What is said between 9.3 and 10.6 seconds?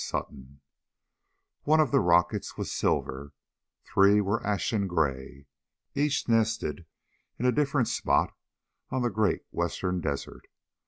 Western Desert.